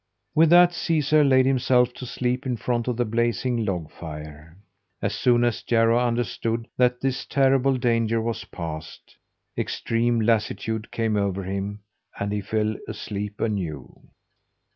With 0.33 0.49
that 0.49 0.73
Caesar 0.73 1.23
laid 1.23 1.45
himself 1.45 1.93
to 1.93 2.07
sleep 2.07 2.47
in 2.47 2.57
front 2.57 2.87
of 2.87 2.97
the 2.97 3.05
blazing 3.05 3.63
log 3.65 3.91
fire. 3.91 4.57
As 4.99 5.13
soon 5.13 5.43
as 5.43 5.61
Jarro 5.61 5.99
understood 5.99 6.67
that 6.75 7.01
this 7.01 7.23
terrible 7.27 7.77
danger 7.77 8.19
was 8.19 8.43
past, 8.45 9.15
extreme 9.55 10.19
lassitude 10.19 10.89
came 10.91 11.15
over 11.15 11.43
him, 11.43 11.81
and 12.19 12.31
he 12.33 12.41
fell 12.41 12.77
asleep 12.87 13.39
anew. 13.39 14.07